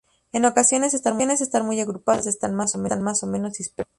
En 0.31 0.45
ocasiones, 0.45 0.95
están 0.95 1.13
muy 1.63 1.79
agrupados, 1.79 2.21
en 2.25 2.29
otras 2.31 2.33
están 2.33 2.55
más 3.05 3.23
o 3.23 3.27
menos 3.27 3.53
dispersos. 3.53 3.85